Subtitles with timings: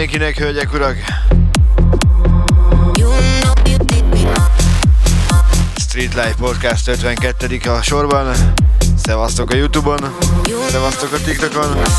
[0.00, 0.96] mindenkinek, hölgyek, urak!
[5.76, 8.34] Street Life Podcast 52 a sorban.
[8.96, 10.16] Szevasztok a Youtube-on,
[10.70, 11.89] szevasztok a TikTokon.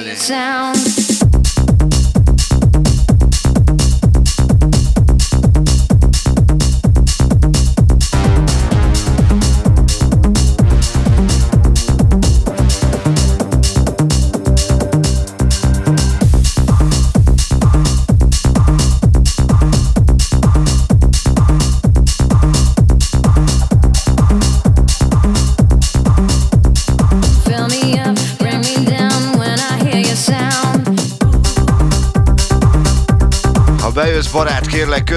[0.00, 0.36] Tessék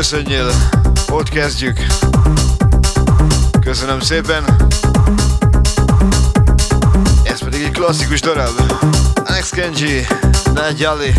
[0.10, 0.52] köszönjél,
[1.10, 1.86] ott kezdjük.
[3.62, 4.44] Köszönöm szépen.
[7.24, 8.74] Ez pedig egy klasszikus darab.
[9.24, 10.07] Alex Kenji,
[10.54, 11.13] Nagy Jali.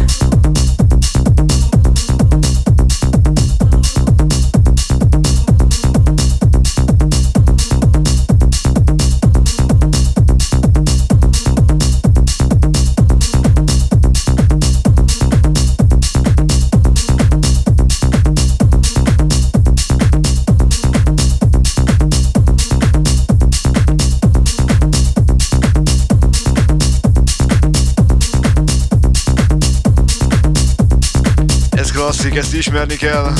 [32.36, 33.32] Klasszik, ezt ismerni kell.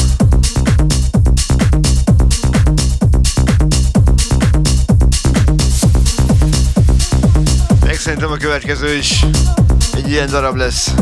[7.85, 9.25] Meg szerintem a következő is
[9.95, 10.95] egy ilyen darab lesz.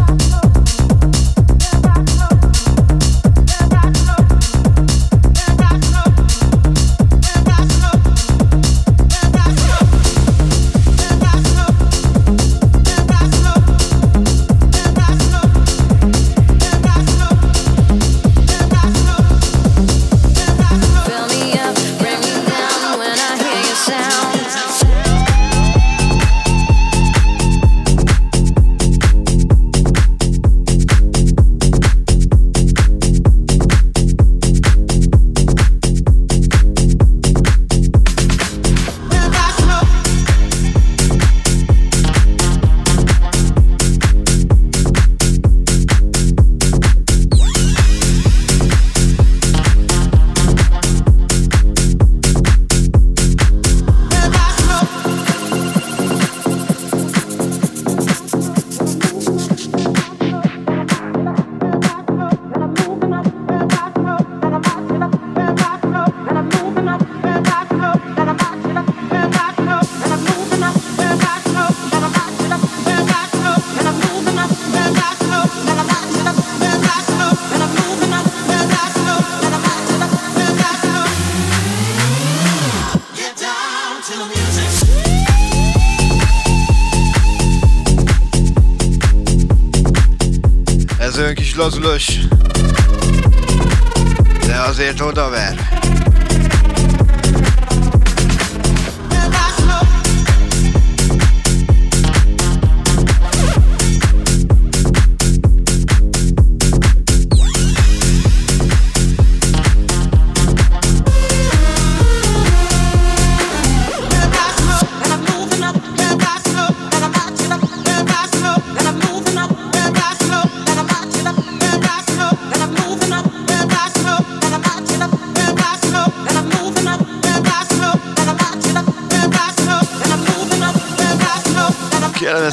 [95.04, 95.53] De azért odaver.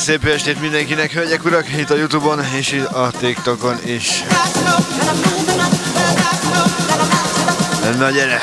[0.01, 4.23] Szép estét mindenkinek, hölgyek, urak, itt a Youtube-on és a TikTokon is.
[7.97, 8.39] Na gyere!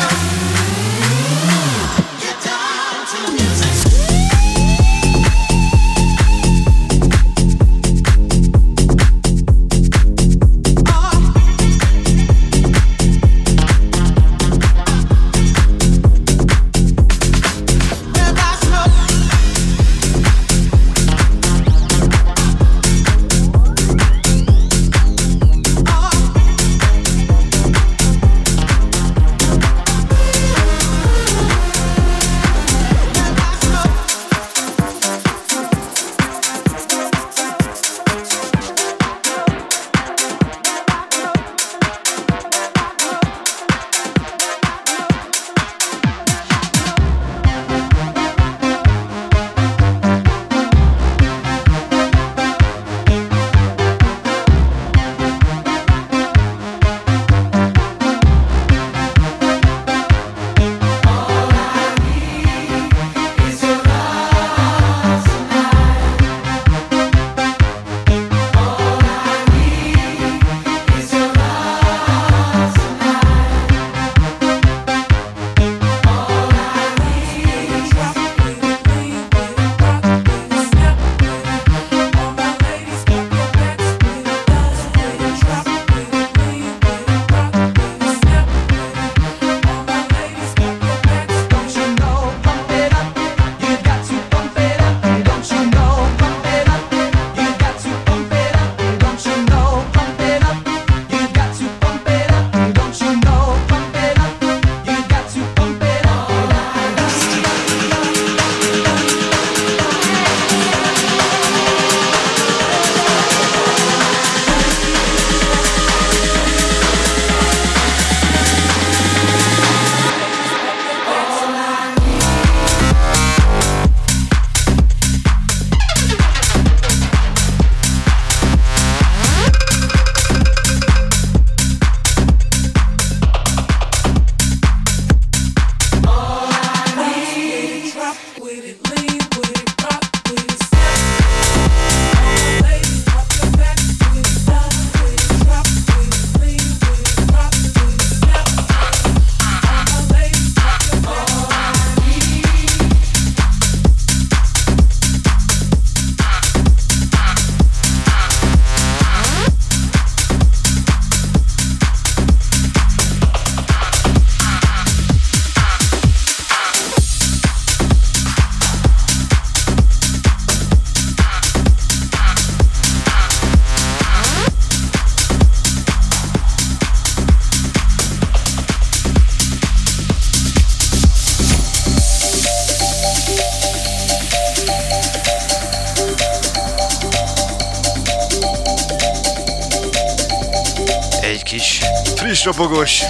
[192.68, 193.04] Ropogós,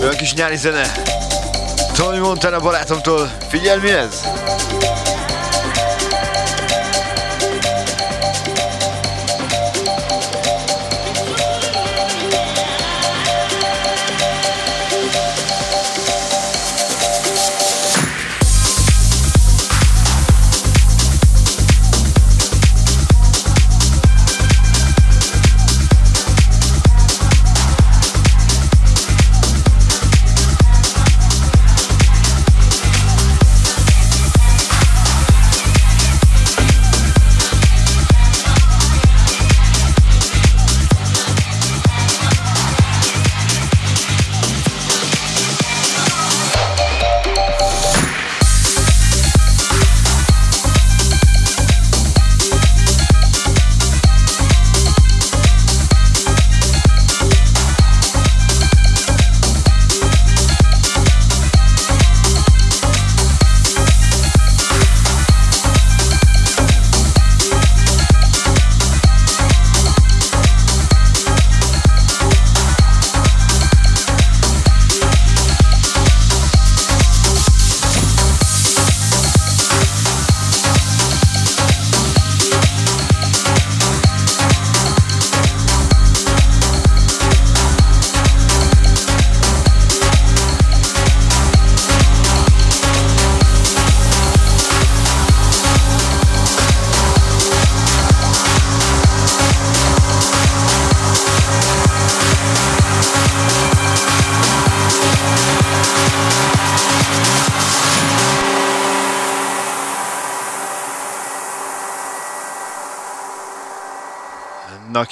[0.00, 0.92] olyan kis nyári zene.
[1.94, 4.20] Tony Montana barátomtól, figyelj mi ez?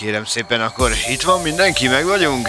[0.01, 2.49] Kérem szépen, akkor itt van mindenki, meg vagyunk?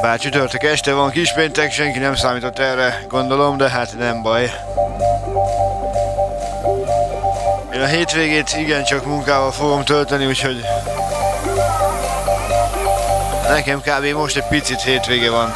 [0.00, 4.42] Bár csütörtök este van kispéntek, senki nem számított erre, gondolom, de hát nem baj.
[7.74, 10.64] Én a hétvégét igencsak munkával fogom tölteni, úgyhogy
[13.48, 14.04] nekem kb.
[14.04, 15.54] most egy picit hétvége van.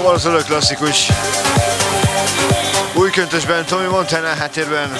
[0.00, 1.08] Szóval az örök klasszikus
[2.94, 4.90] új köntösben Tommy Montana háttérben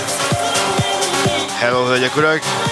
[1.59, 2.70] Hello, hölgyek, urak!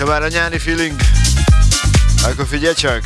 [0.00, 1.00] Ha már a nyári feeling,
[2.22, 3.04] akkor figyelj csak!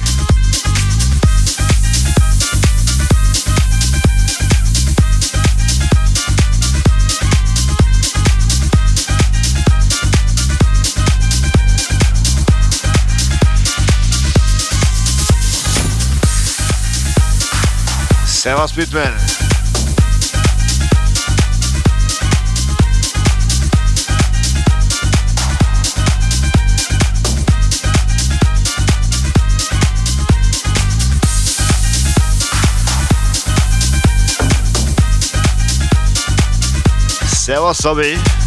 [37.54, 38.43] Até uma sobe aí.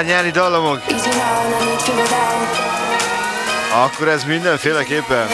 [0.00, 0.82] Már nyári dallamok?
[3.84, 5.28] Akkor ez mindenféleképpen.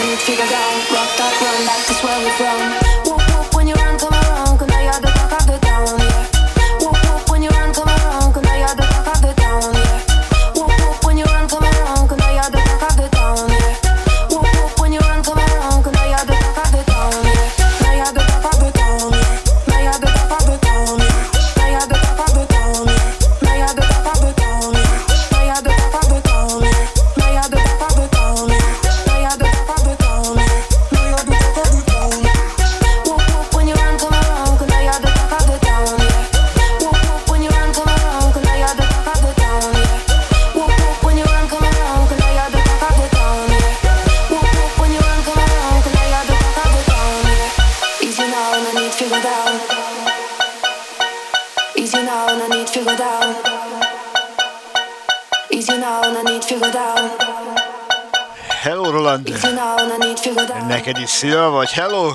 [61.56, 62.12] vagy, hello!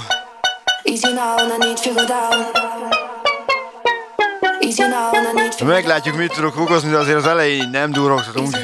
[5.66, 8.58] Meglátjuk, mit tudok okozni, de azért az elején nem durogtatunk.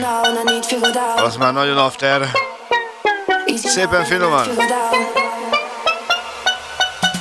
[1.15, 2.29] Az már nagyon after.
[3.63, 4.47] Szépen finoman.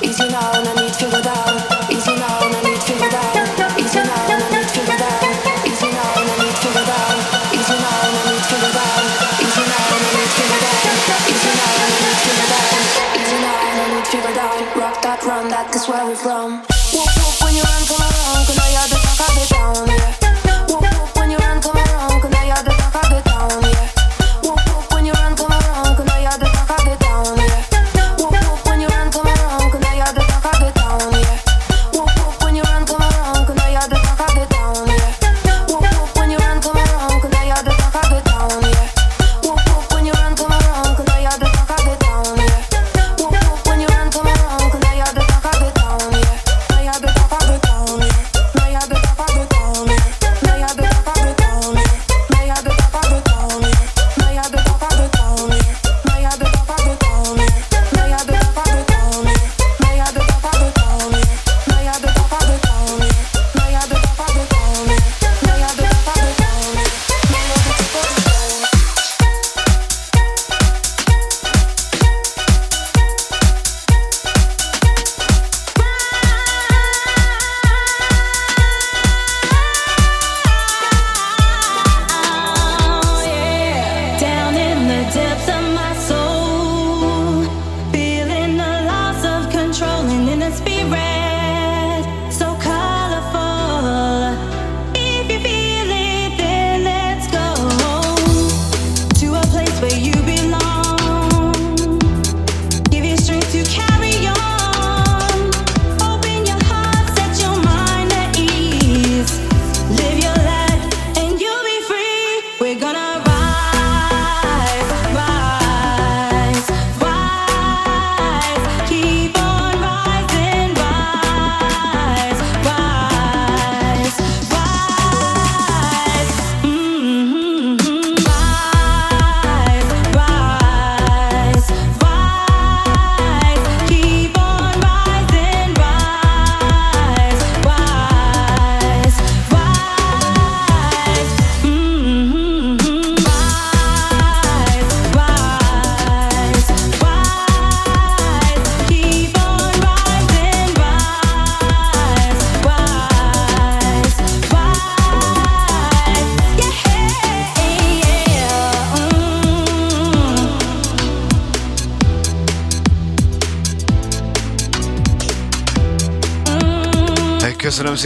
[0.01, 0.76] Easy now,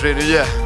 [0.00, 0.57] hogy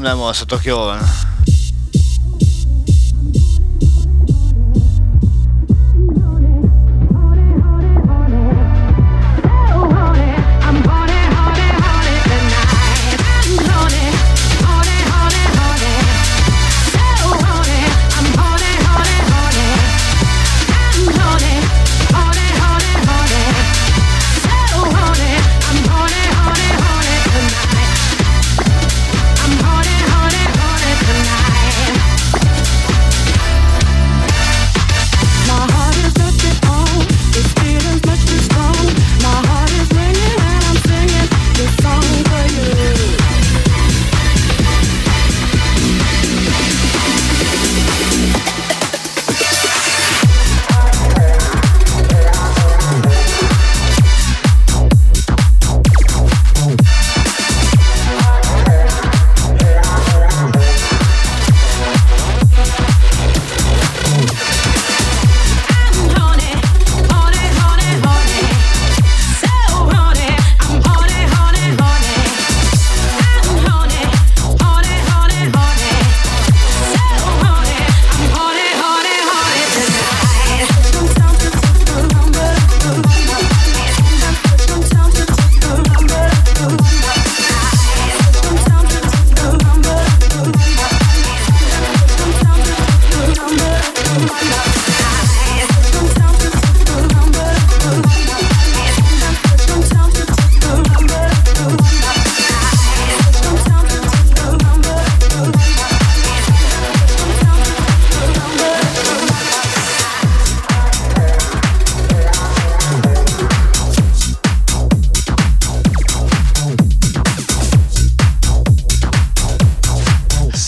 [0.00, 0.98] nem alszatok jól.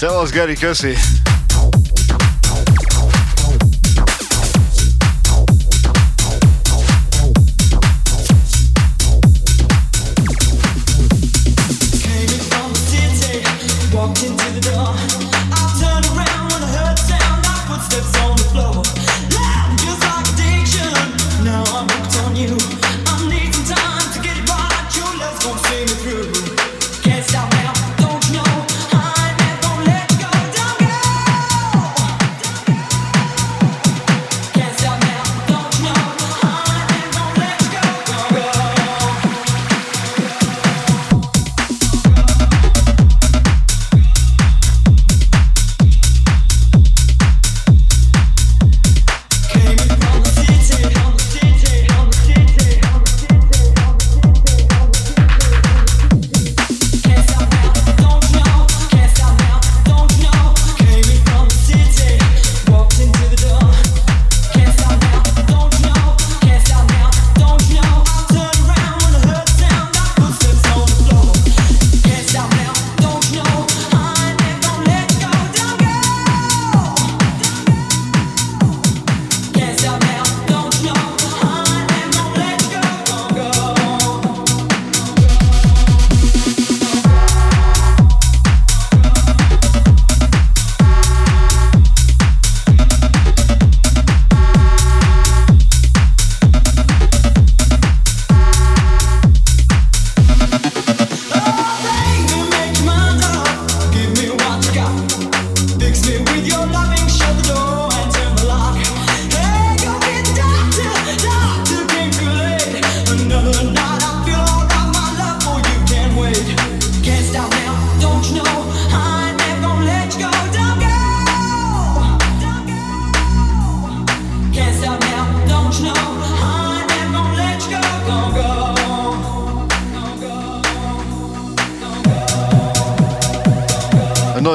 [0.02, 1.21] Servus, Gary, grüß dich.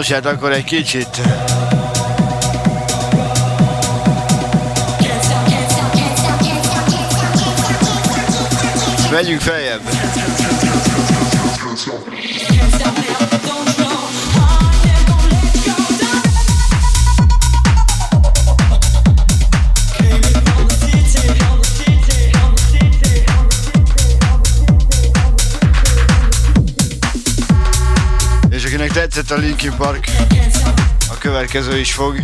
[0.10, 1.22] Hát akkor egy kicsit
[29.28, 30.06] tetszett a Linkin Park,
[31.10, 32.16] a következő is fog.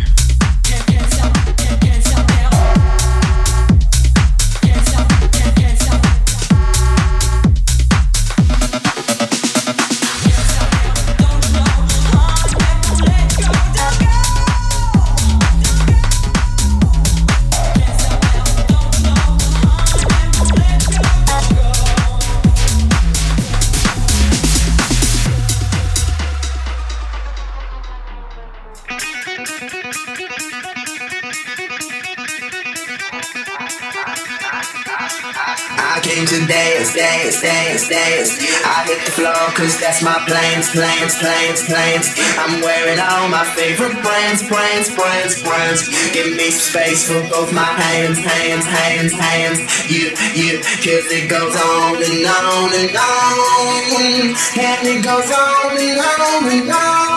[37.94, 38.42] Dance.
[38.66, 42.08] I hit the floor cause that's my plans, plans, plans, plans.
[42.42, 45.82] I'm wearing all my favorite brands, brands, brands, brands.
[46.10, 49.60] Give me some space for both my hands, hands, hands, hands.
[49.86, 54.34] You, you, cause it goes on and on and on.
[54.58, 57.14] And it goes on and on and on.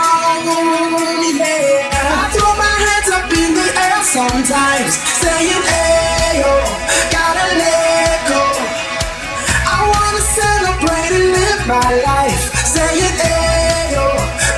[1.36, 1.96] Yeah.
[2.20, 4.92] I throw my hands up in the air sometimes,
[5.24, 6.44] saying, hey,
[7.10, 7.15] gotta
[11.66, 12.54] my life.
[12.64, 14.06] Saying, hey, yo,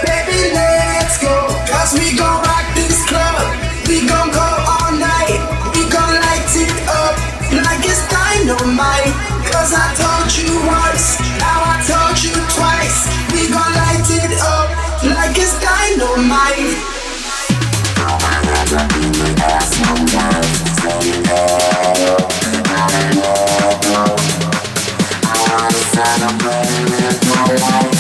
[0.05, 1.49] baby, let's go.
[1.65, 3.49] Cause we gon' rock this club.
[3.89, 5.41] We gon' go all night.
[5.73, 7.17] We gon' light it up
[7.65, 9.13] like it's dynamite.
[9.49, 10.08] Cause I told
[27.61, 27.98] life.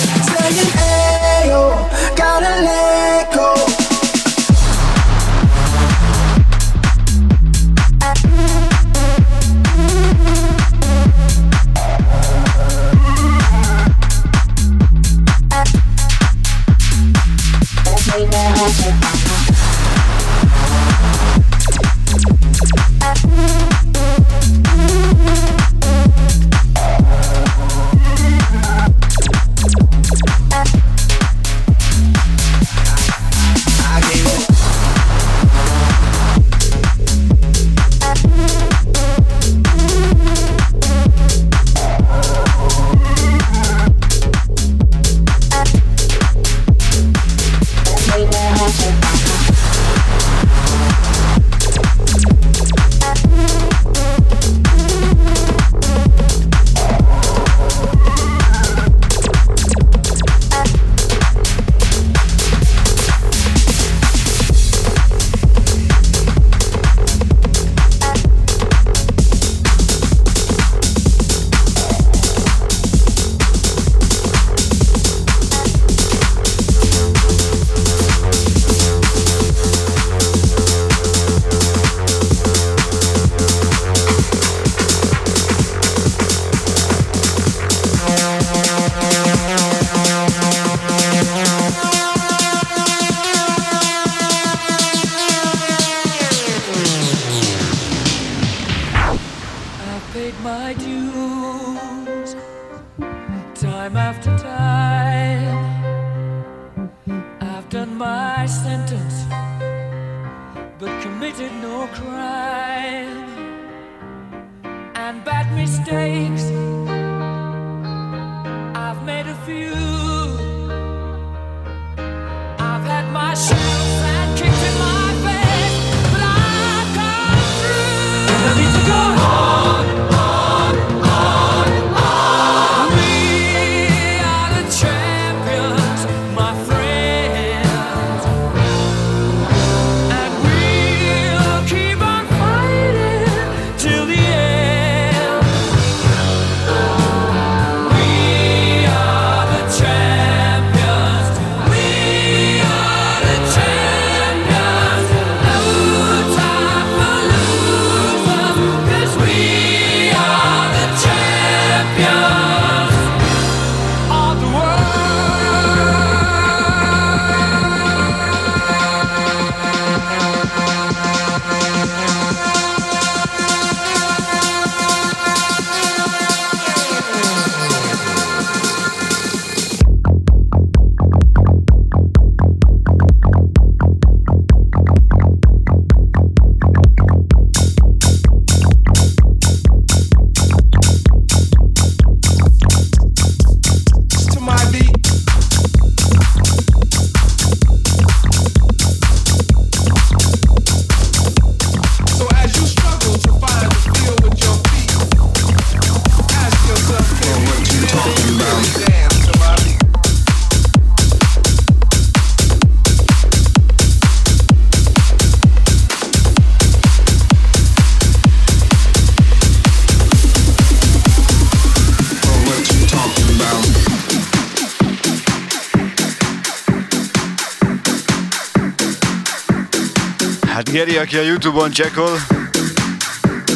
[230.89, 232.18] Feri, aki a Youtube-on csekol,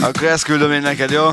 [0.00, 1.24] akkor ezt küldöm én neked, jó?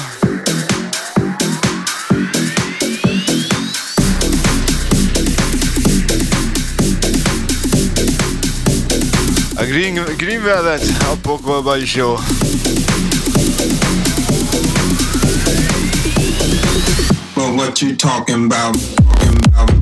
[9.55, 12.15] A Green, Green Velvet a pokolba is jó.
[17.35, 18.77] Well, what you talking about?
[18.95, 19.78] Talking about.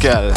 [0.01, 0.30] Pascal.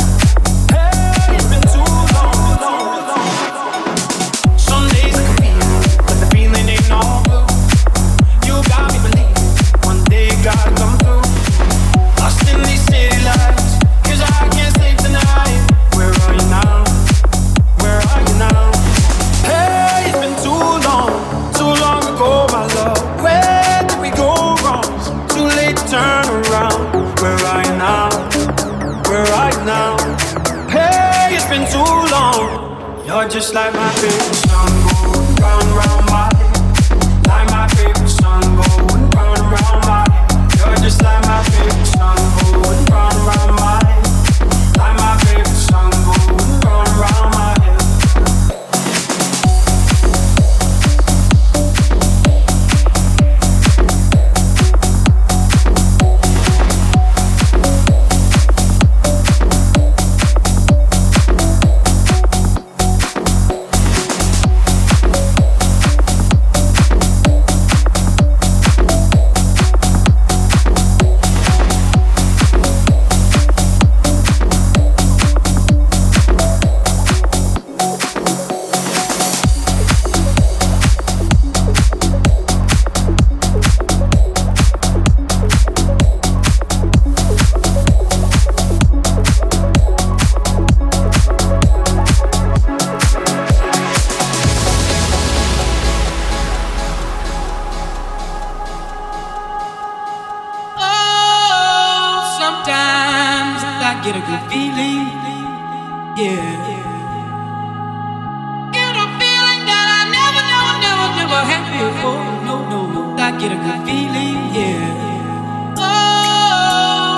[115.77, 117.17] Oh,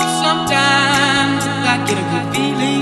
[1.85, 2.76] get a good feeling.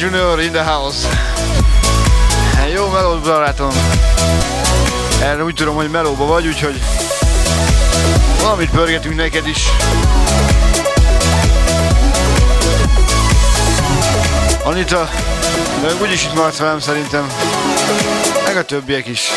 [0.00, 1.08] Junior in the house.
[2.74, 3.70] Jó melód, barátom.
[5.22, 6.80] Erre úgy tudom, hogy melóba vagy, úgyhogy
[8.42, 9.64] valamit pörgetünk neked is.
[14.62, 15.08] Anita,
[15.82, 17.32] de úgyis itt maradsz velem szerintem.
[18.46, 19.30] Meg a többiek is.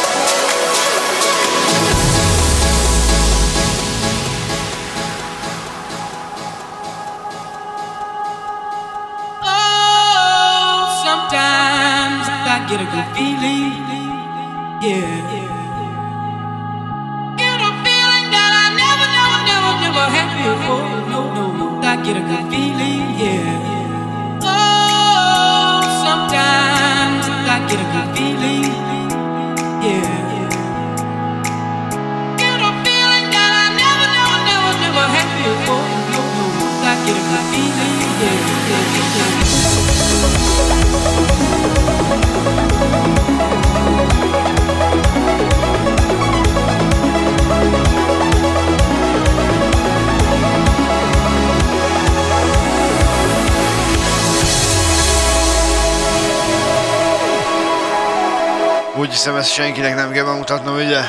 [59.54, 61.02] Senkinek nem kell bemutatnom, ugye?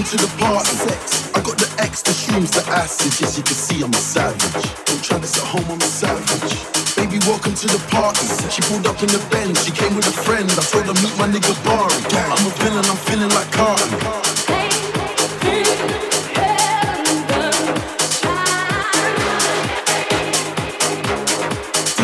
[0.00, 0.76] Welcome to the party.
[0.76, 1.30] Sex.
[1.34, 3.12] I got the X, the shrooms, the acid.
[3.20, 4.64] Yes, you can see I'm a savage.
[4.86, 6.56] Don't try this at home, I'm a savage.
[6.96, 8.24] Baby, welcome to the party.
[8.48, 10.48] She pulled up in the Benz, she came with a friend.
[10.48, 12.00] I told her meet my nigga Barry.
[12.16, 14.40] I'm a villain, I'm feeling like Carton.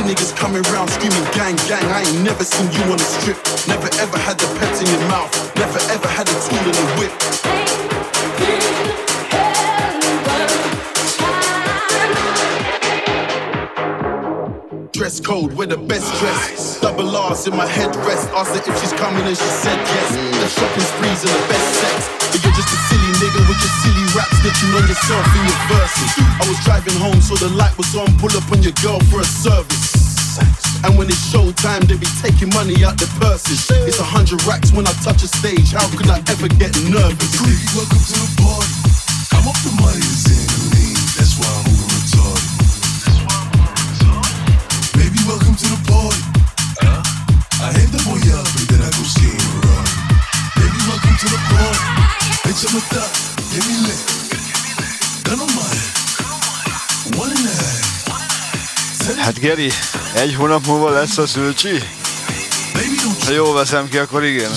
[0.07, 1.82] Niggas coming round screaming gang, gang.
[1.90, 3.42] I ain't never seen you on a strip.
[3.66, 5.34] Never ever had the pet in your mouth.
[5.57, 7.36] Never ever had a tool in the whip.
[15.27, 16.79] Code, we're the best dress.
[16.79, 18.31] Double R's in my headrest.
[18.31, 20.09] Asked her if she's coming and she said yes.
[20.14, 21.99] The shopping sprees and the best sex.
[22.31, 25.61] But you're just a silly nigga with your silly rap snitching on yourself in your
[25.66, 26.11] verses.
[26.22, 28.07] I was driving home, so the light was on.
[28.22, 30.39] Pull up on your girl for a service.
[30.87, 33.66] And when it's showtime, they be taking money out the purses.
[33.83, 35.74] It's a hundred racks when I touch a stage.
[35.74, 37.35] How could I ever get nervous?
[37.74, 38.79] Welcome to the party.
[39.35, 40.55] I'm off the money to Xandaline.
[59.37, 59.70] Hát Geri,
[60.14, 61.82] egy hónap múlva lesz a szülcsi?
[63.24, 64.51] Ha jól veszem ki, akkor igen.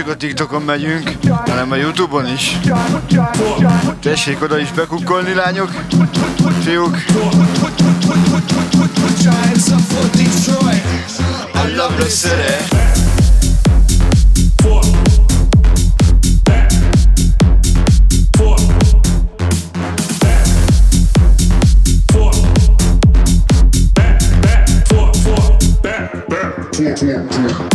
[0.00, 1.10] csak a TikTokon megyünk,
[1.46, 2.58] hanem a Youtube-on is.
[4.02, 5.70] Tessék oda is bekukkolni, lányok,
[6.62, 6.96] fiúk.
[10.62, 10.90] I.
[26.80, 27.69] Yeah, yeah.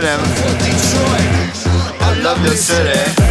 [0.00, 1.66] with.
[2.00, 3.25] I love your city.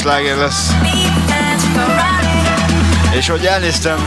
[0.00, 0.72] sláger lesz.
[3.10, 4.06] És hogy elnéztem,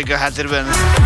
[0.00, 0.99] Diego had it wins.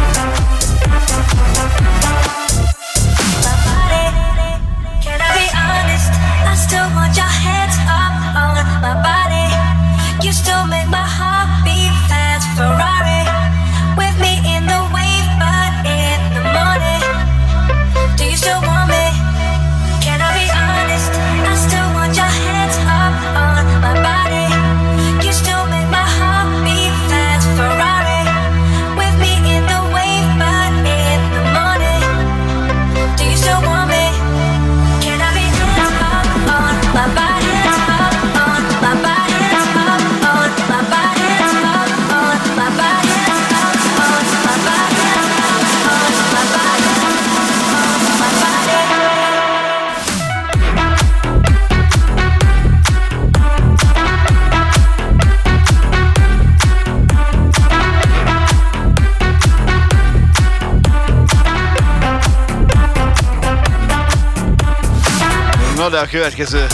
[65.94, 66.66] oda a következő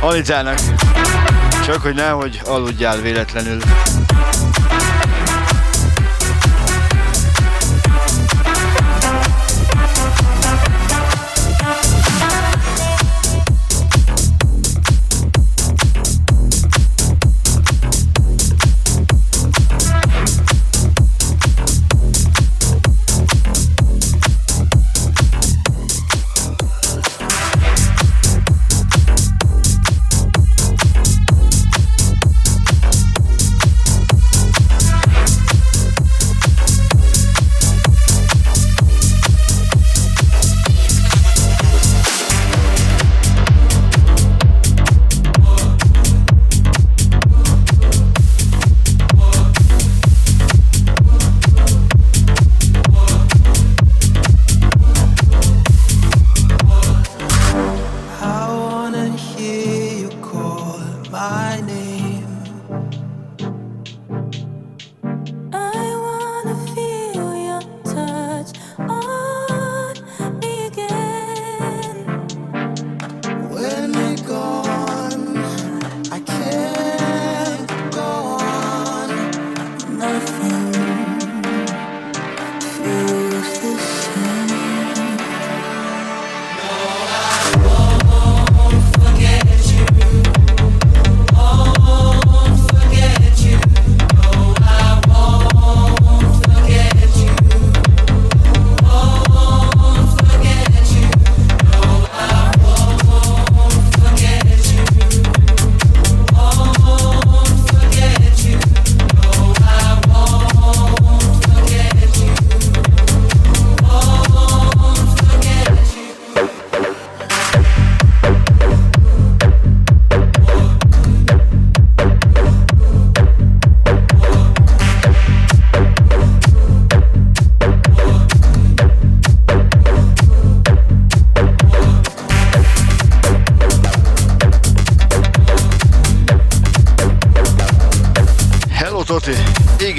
[0.00, 0.58] Anitának.
[1.64, 3.58] Csak hogy nehogy aludjál véletlenül.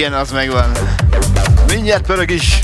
[0.06, 0.70] Igen, az megvan.
[1.66, 2.60] Mindjárt pörög is.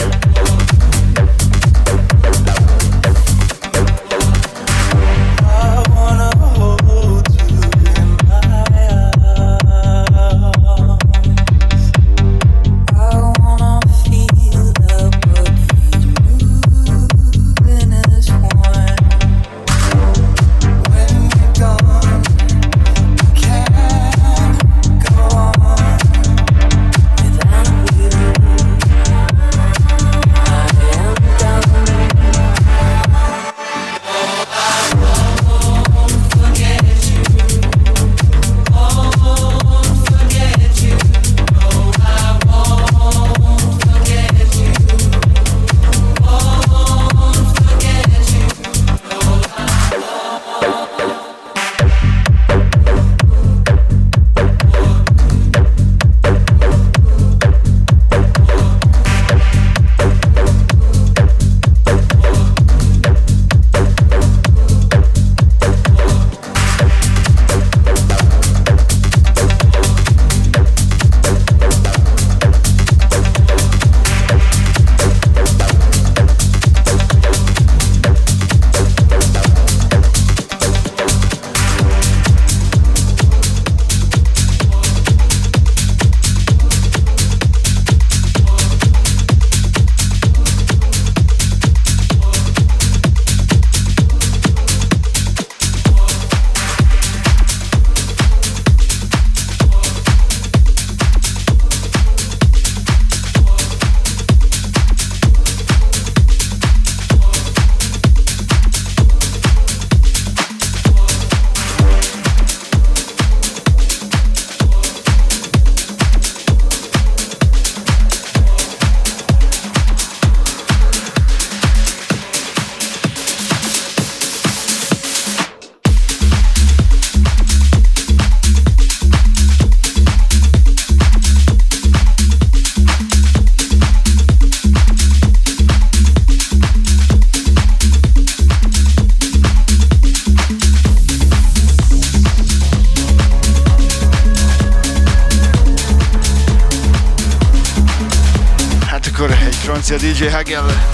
[150.22, 150.91] DJ Hagela.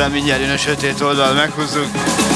[0.00, 2.29] aztán mindjárt jön a sötét oldal, meghúzzuk.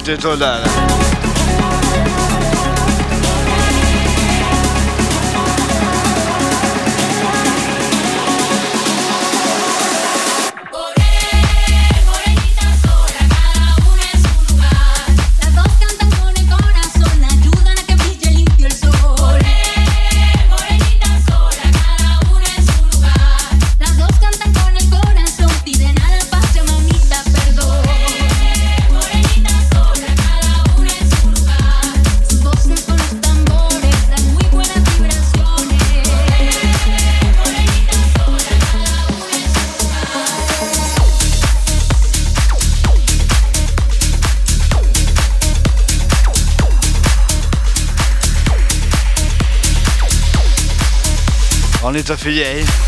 [0.00, 0.93] deixa eu te tornar.
[52.04, 52.83] desafio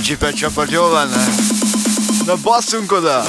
[0.00, 1.24] csipet csapat, jó lenne?
[2.26, 3.22] Na basszunk oda!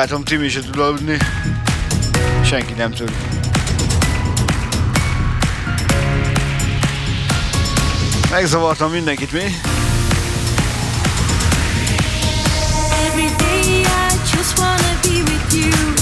[0.00, 1.16] látom, Timi se tud aludni.
[2.44, 3.12] Senki nem tud.
[8.30, 9.42] Megzavartam mindenkit, mi?
[13.06, 15.99] Every day I just wanna be with you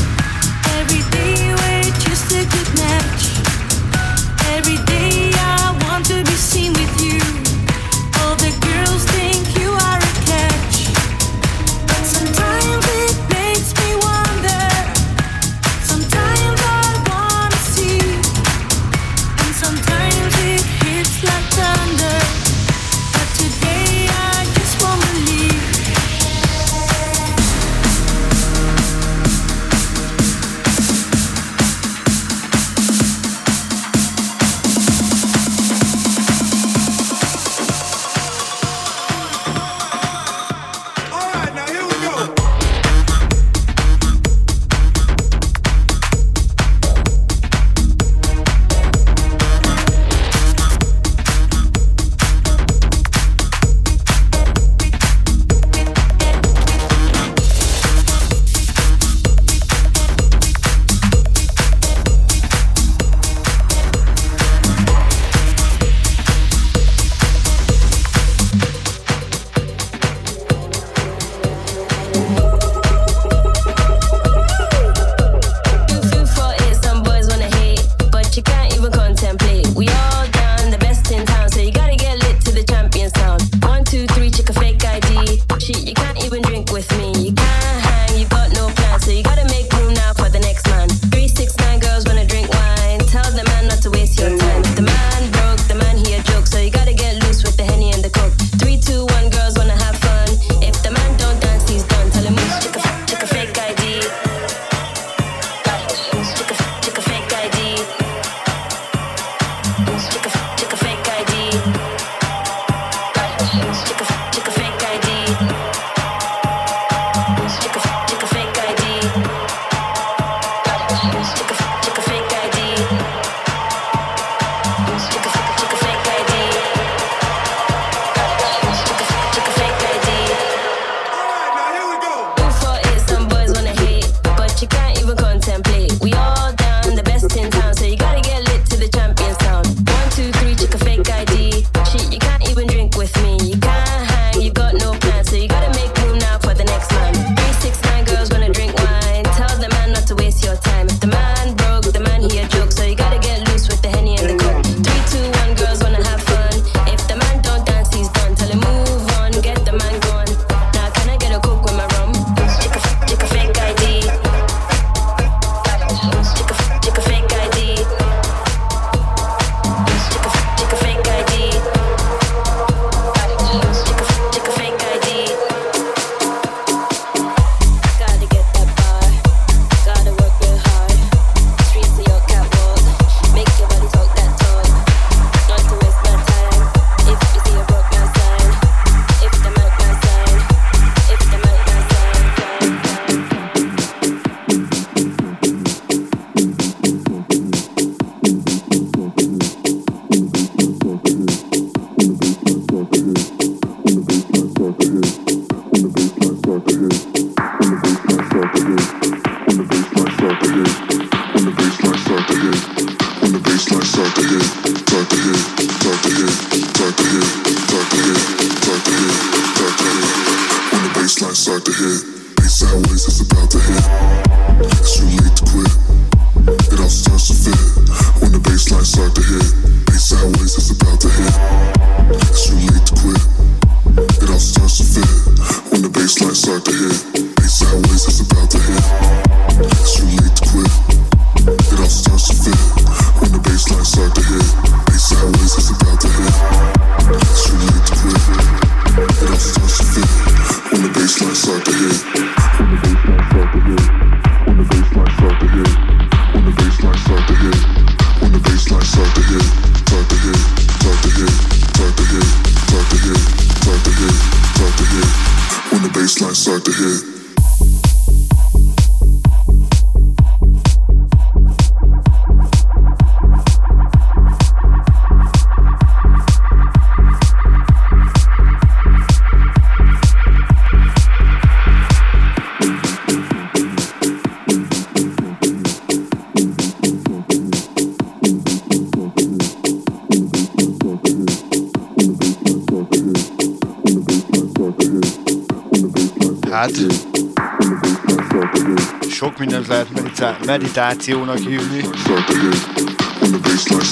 [300.69, 301.83] meditációnak hívni.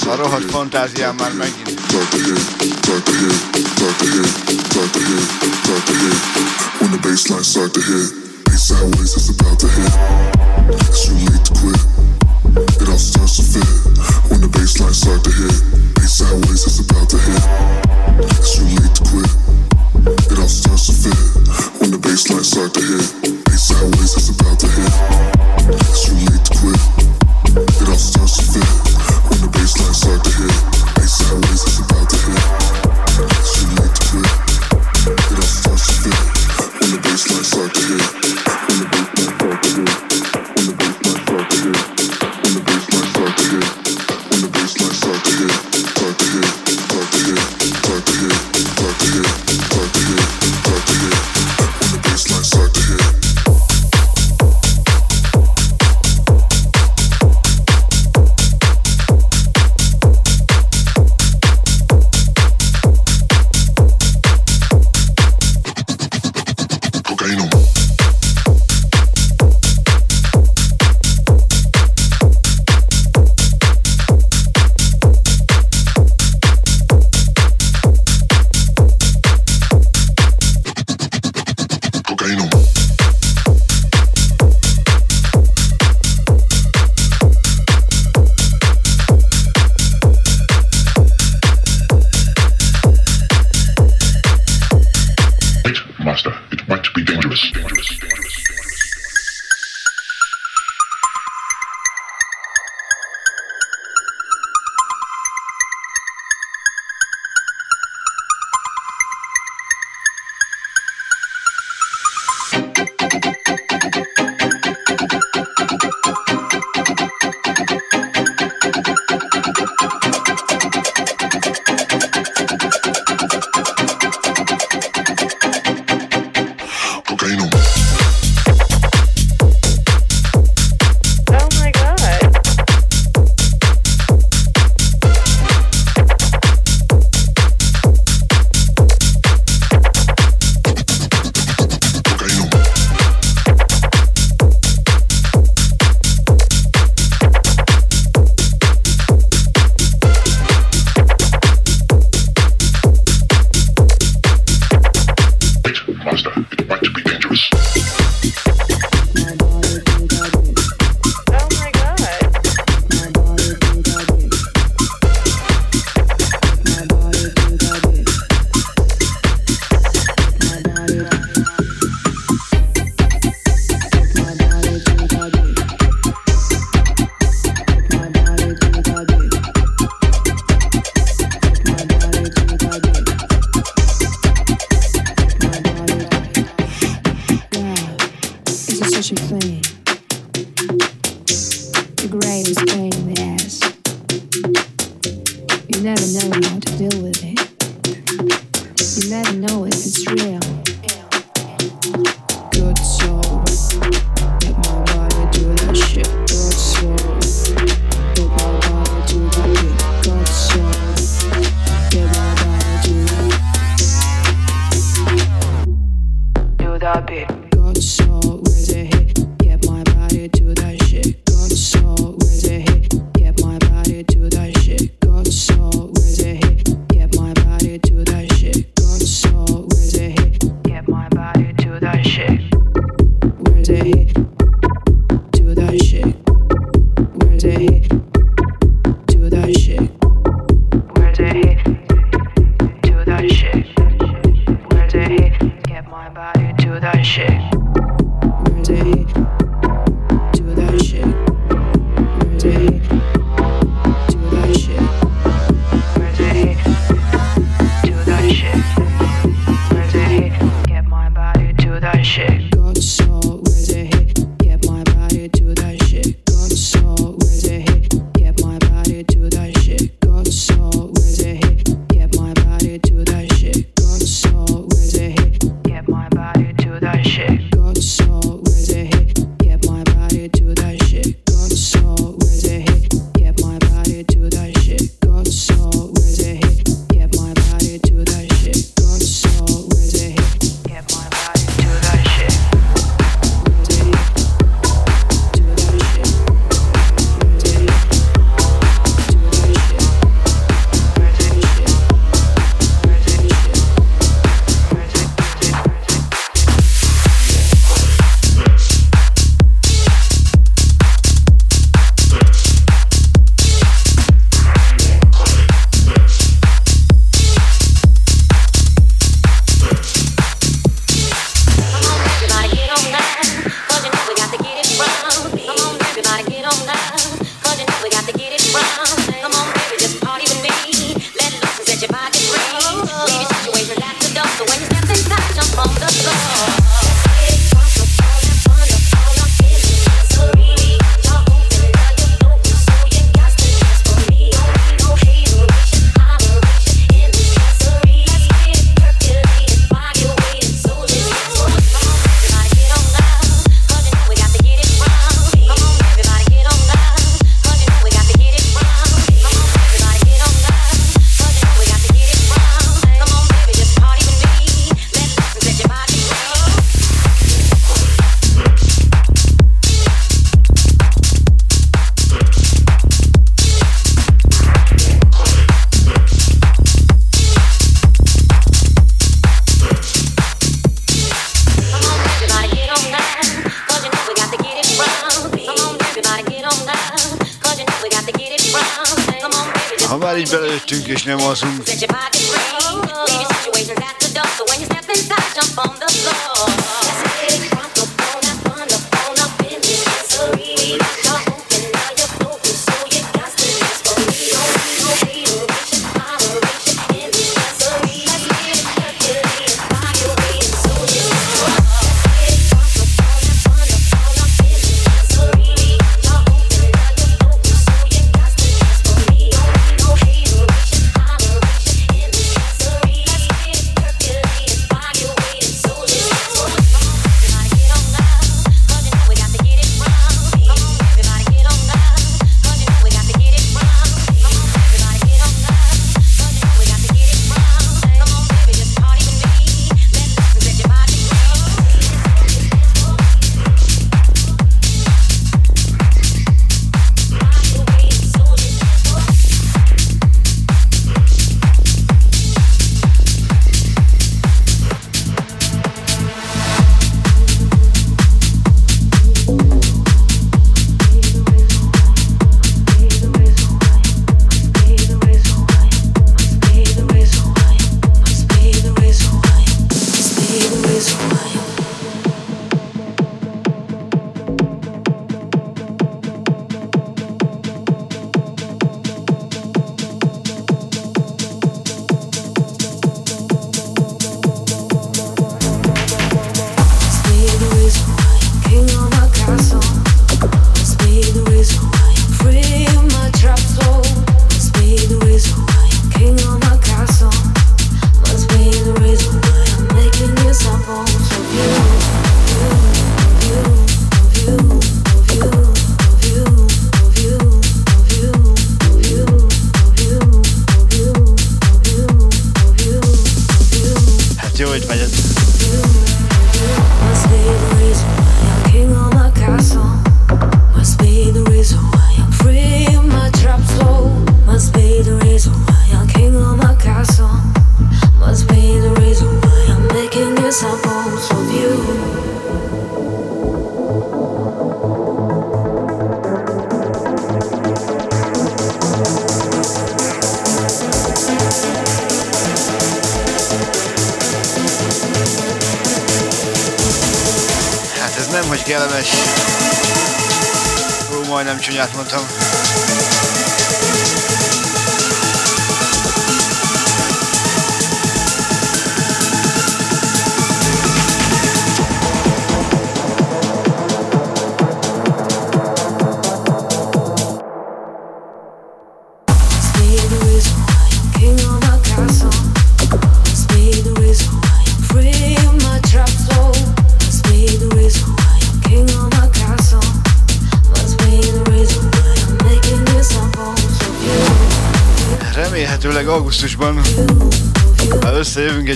[0.09, 1.75] A rohadt fantáziám már megint.
[6.79, 8.13] When the baseline start to hit,
[8.43, 9.93] bass sideways is about to hit.
[10.69, 11.09] It's
[11.59, 11.81] quit.
[12.81, 12.97] It all
[13.35, 13.67] to fit.
[14.29, 15.55] When the baseline start to hit,
[16.03, 16.21] is
[16.79, 17.43] about to hit.
[18.19, 18.57] It's
[18.93, 19.29] to quit.
[20.31, 20.47] It all
[20.85, 21.17] to fit.
[21.79, 23.05] When the baseline start to hit,
[23.53, 25.36] is about to hit.
[25.75, 26.96] Sweet quick.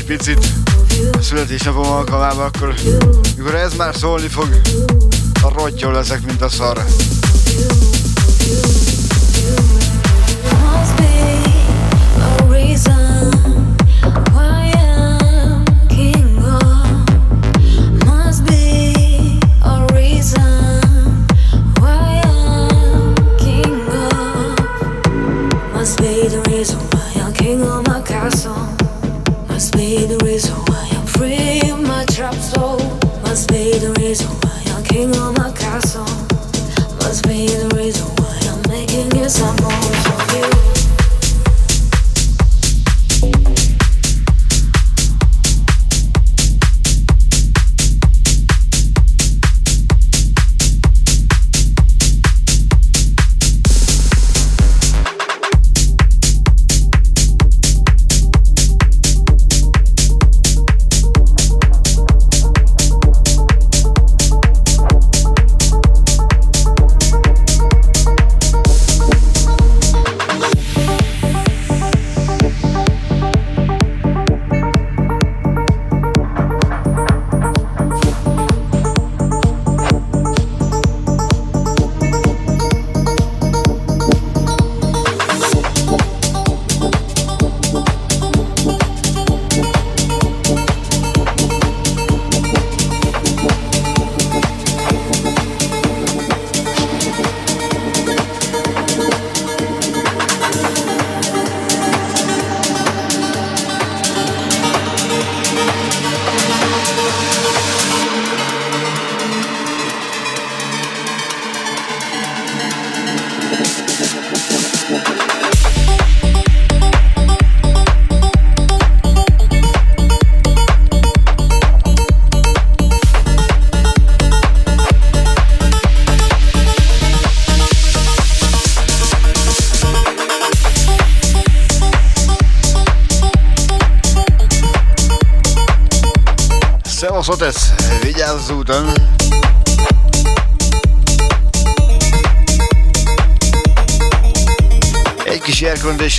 [0.02, 0.51] Összejövünk egy picit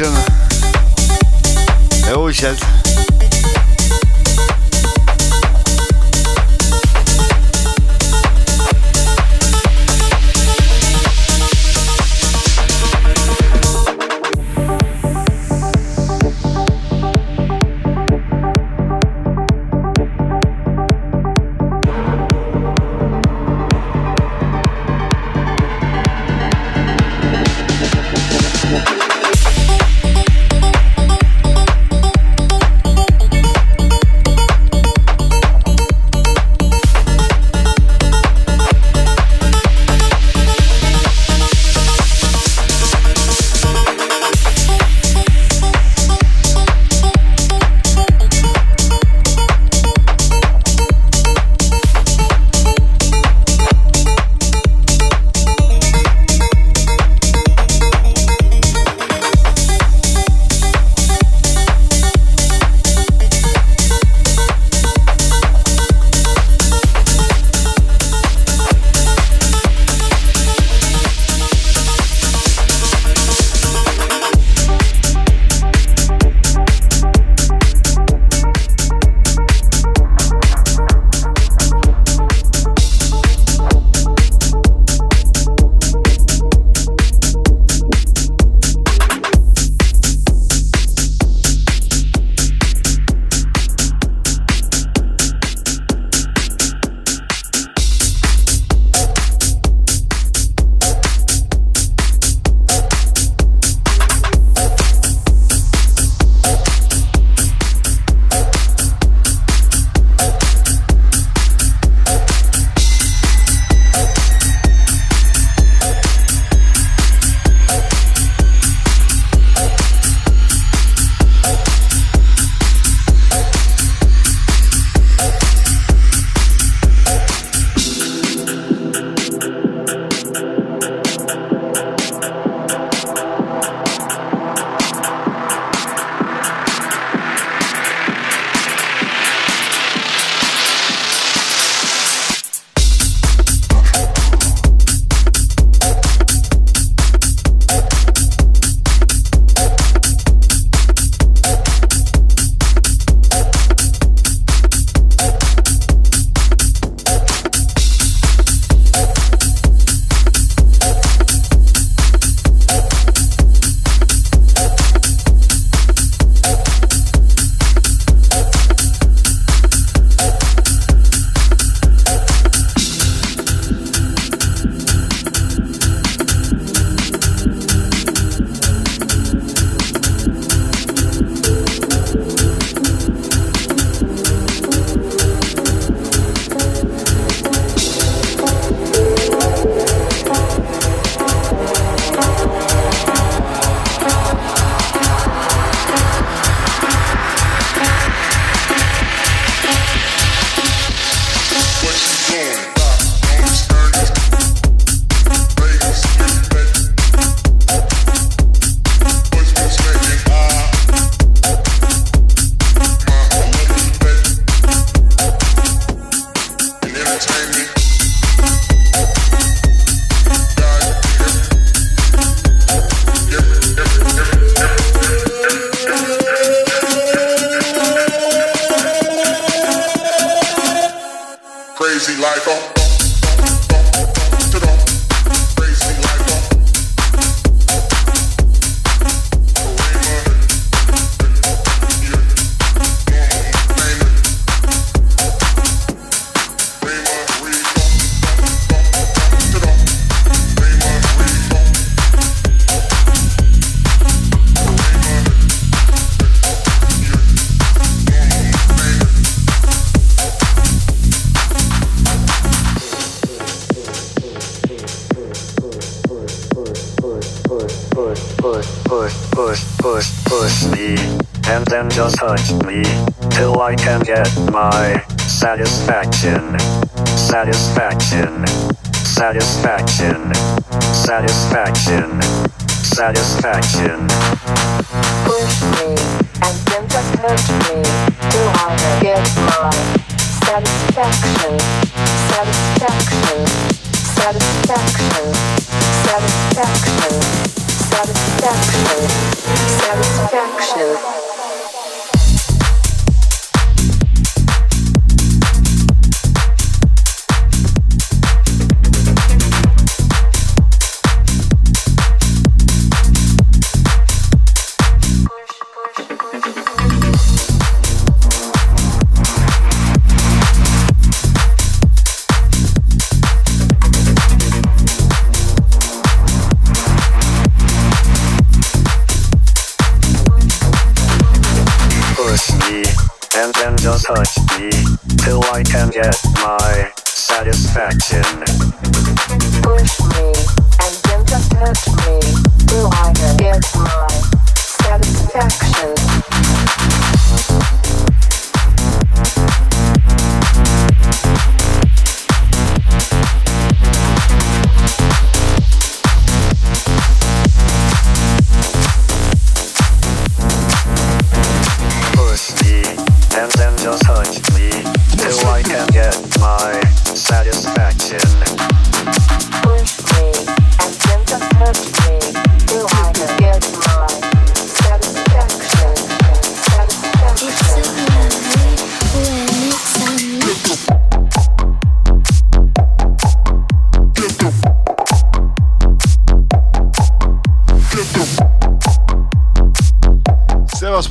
[0.02, 0.32] Production.
[2.08, 2.71] Eugel.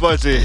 [0.01, 0.41] budget.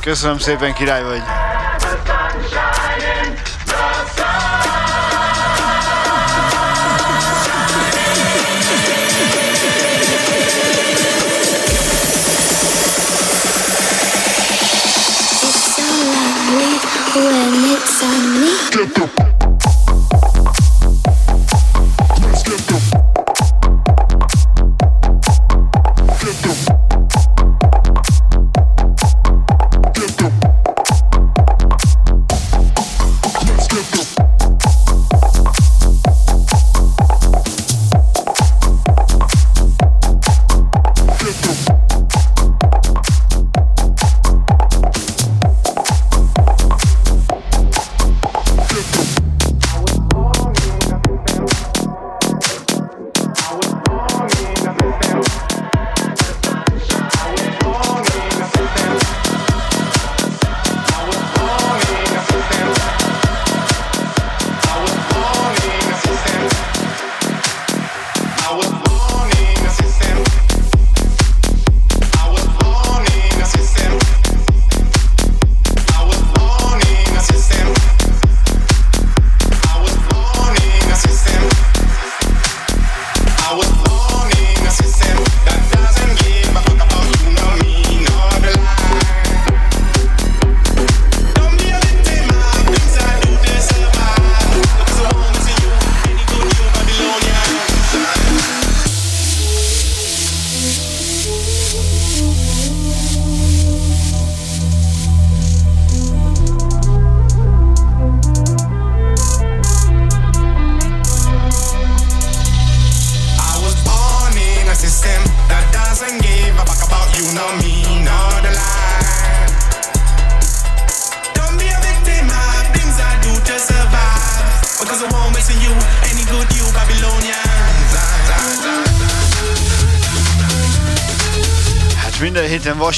[0.00, 1.41] Köszönöm szépen, király vagy!
[18.72, 19.31] get the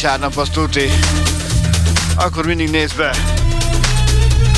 [0.04, 0.90] vasárnap, azt tuti.
[2.16, 3.14] Akkor mindig néz be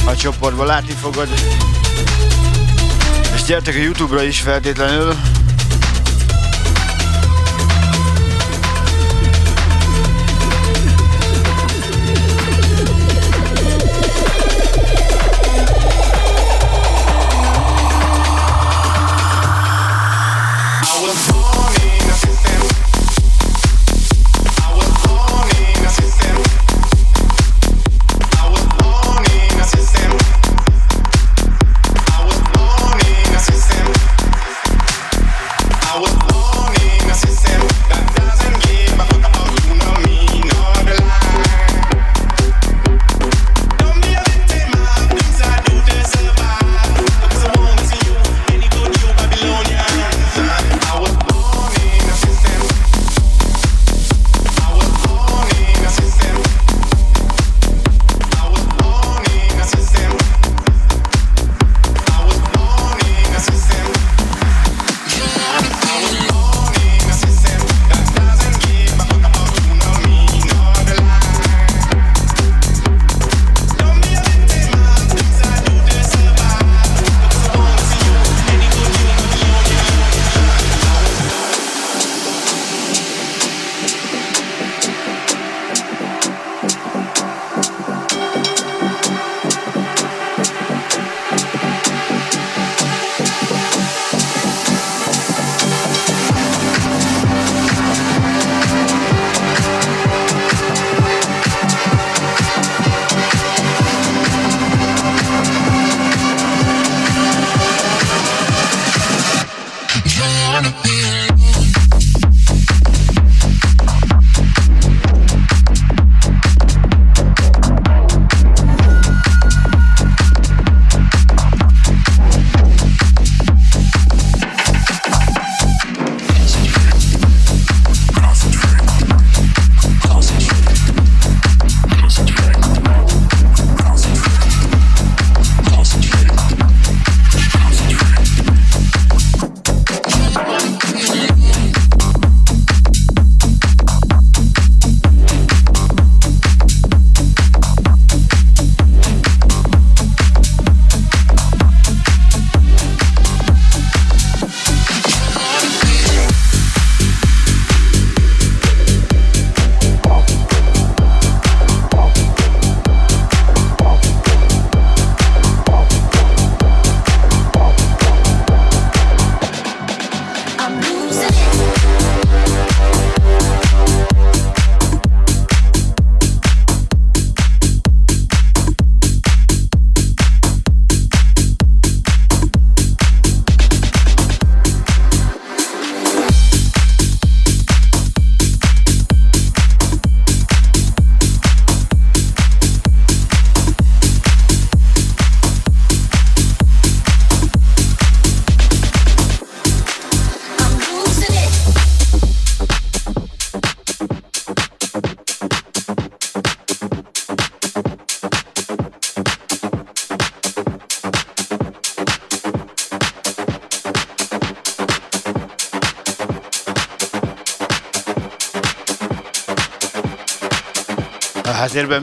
[0.07, 1.29] a csoportba, látni fogod.
[3.35, 5.15] És gyertek a Youtube-ra is feltétlenül.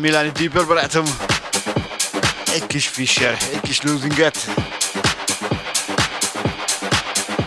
[0.04, 1.06] Milani Deeper barátom.
[2.54, 4.50] Egy kis Fischer, egy kis Losinget.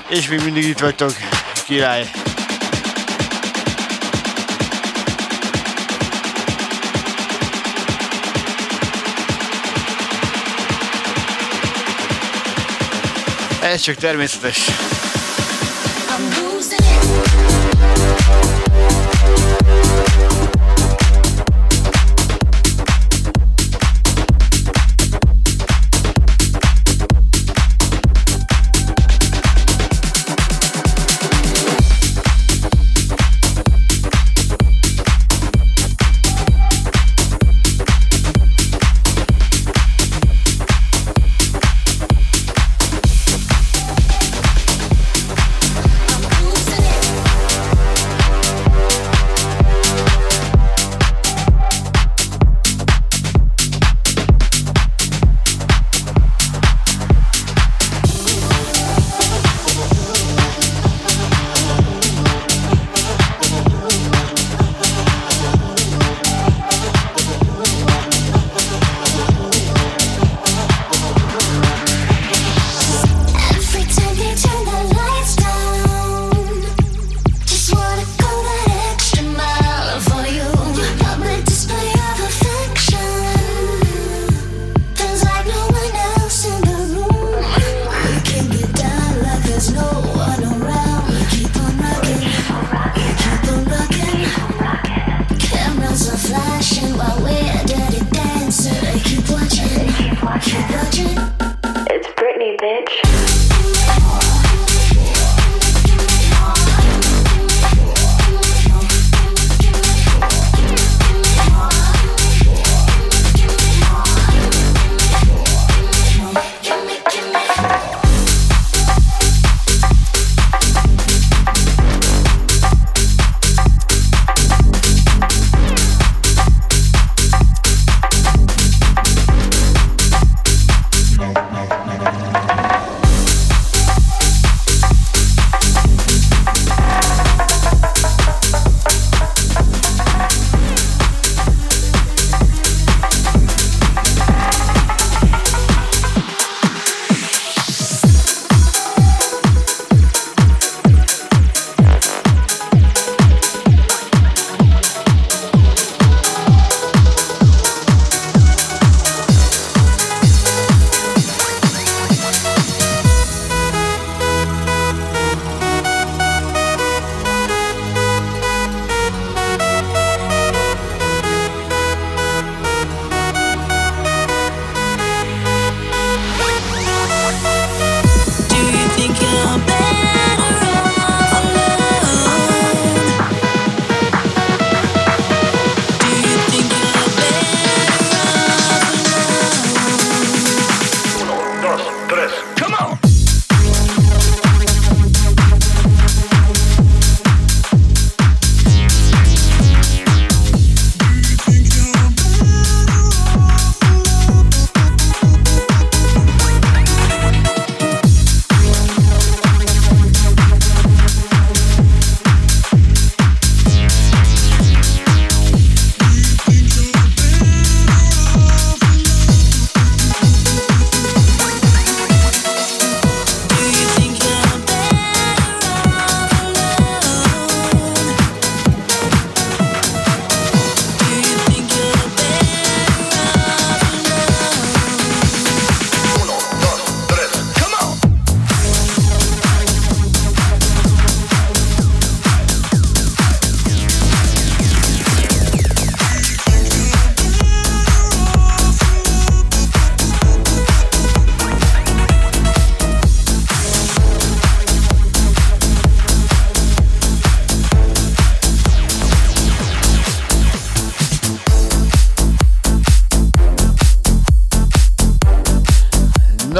[0.09, 1.13] És még mindig itt vagytok,
[1.67, 2.11] király.
[13.63, 14.71] Ez csak természetes.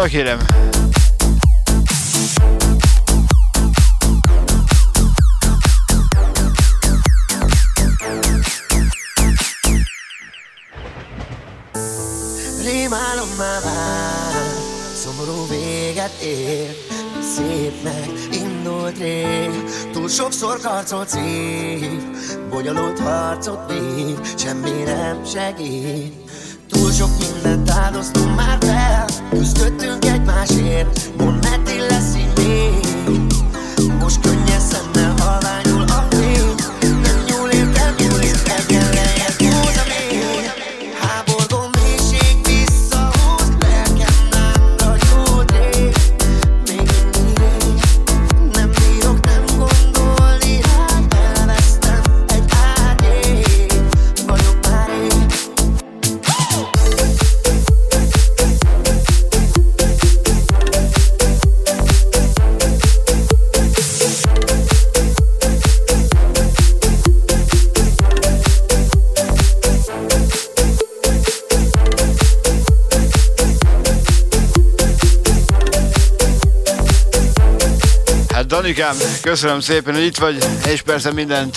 [0.07, 0.39] Na kérem.
[12.65, 14.35] Rémálom már vár,
[14.95, 16.77] szomorú véget ér
[17.37, 19.51] Szépnek indult rég
[19.93, 22.03] Túl sokszor karcot szív
[22.51, 26.26] Bonyolult harcot vív Semmi nem segít
[26.87, 29.05] Túl sok mindent áldoztunk már fel.
[29.31, 31.11] Küzdöttünk egymásért
[78.77, 81.57] Danikám, köszönöm szépen, hogy itt vagy, és persze mindent.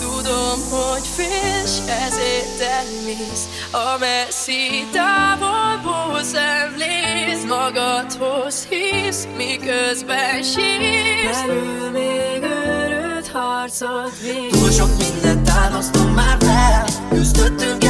[0.00, 3.48] Tudom, hogy félsz, ezért elmész.
[3.70, 7.44] A messzi távolból szemlész.
[7.48, 11.40] Magadhoz hisz, miközben sírsz.
[11.46, 16.84] Belül még örült harcot visz Túl sok mindent áldoztunk már fel.
[17.10, 17.87] Küzdöttünk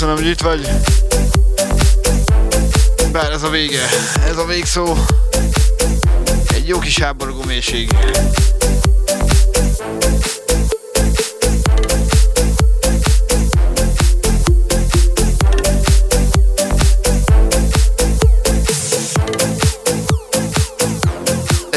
[0.00, 0.68] Köszönöm, hogy itt vagy.
[3.12, 3.82] Bár ez a vége,
[4.28, 4.96] ez a végszó.
[6.54, 7.90] Egy jó kis háborgó mélység.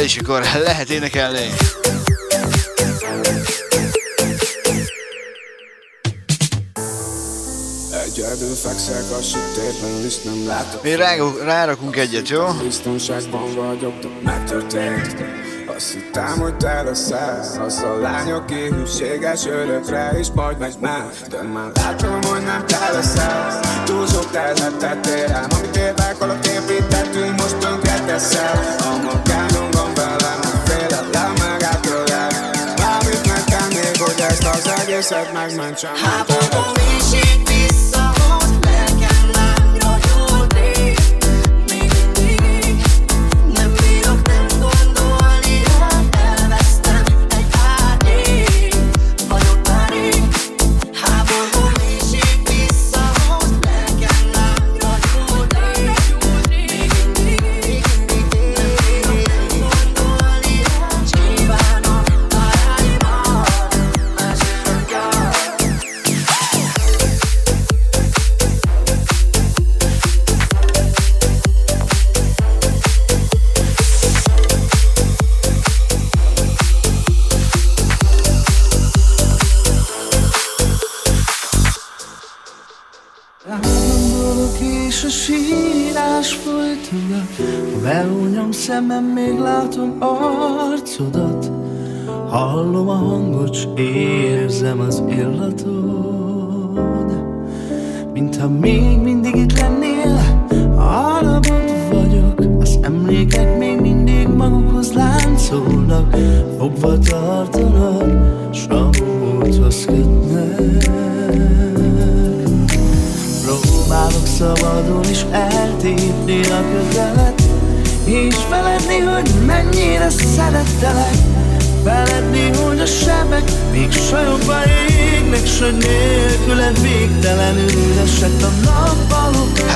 [0.03, 1.49] És akkor lehet énekelni.
[8.73, 10.83] Fekszek a sötétben, és nem látok.
[10.83, 10.95] Mi
[11.45, 12.45] rárakunk egyet, jó?
[12.63, 15.15] Biztonságban vagyok, de megtörtént.
[15.75, 17.39] Azt hittem, hogy te leszel.
[17.65, 21.09] Az a lány, aki hűséges örökre És majd megy már.
[21.29, 23.59] De már látom, hogy nem te leszel.
[23.85, 28.77] Túl sok terhet tettél rám Amit évek alatt építettünk Most tönkre teszel.
[28.79, 32.29] A magánon van velem A félelem meg át tőlem
[32.75, 35.91] Bármit megtennék, hogy ezt az egészet megmentsem.
[36.73, 37.32] Mélység visszahúz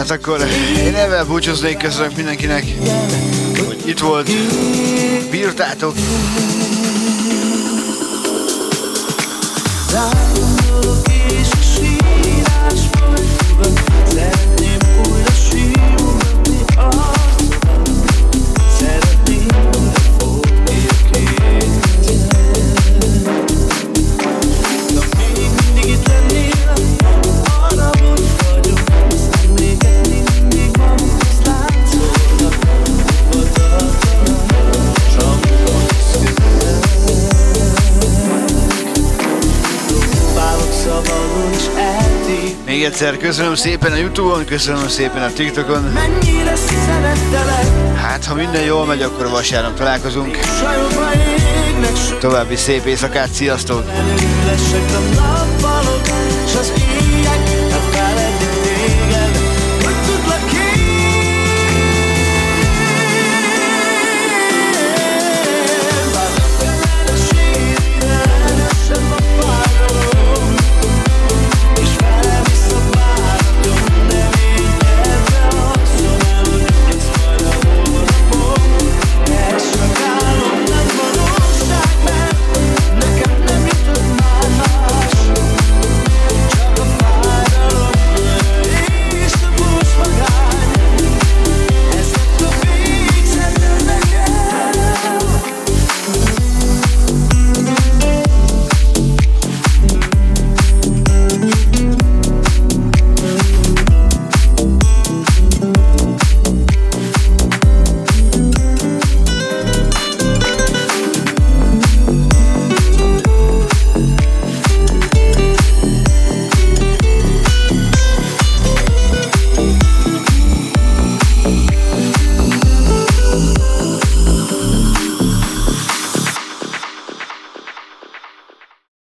[0.10, 0.48] Hát akkor
[0.78, 2.64] én ezzel búcsúznék, köszönök mindenkinek,
[3.68, 4.30] hogy itt volt,
[5.30, 5.96] bírtátok.
[9.92, 10.47] Rágondolok
[42.88, 45.94] egyszer, köszönöm szépen a Youtube-on, köszönöm szépen a TikTokon.
[47.96, 50.38] Hát, ha minden jól megy, akkor vasárnap találkozunk.
[52.20, 53.86] További szép éjszakát, sziasztok!
[54.46, 56.06] Lesek a nappalok
[56.48, 56.72] S az